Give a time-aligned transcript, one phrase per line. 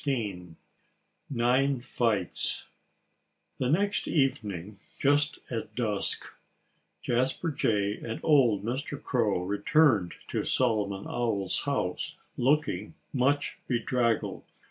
[0.03, 0.55] XVI
[1.29, 2.65] Nine Fights
[3.59, 6.25] The next evening, just at dusk,
[7.03, 8.99] Jasper Jay and old Mr.
[8.99, 14.41] Crow returned to Solomon Owl's house, looking much bedraggled.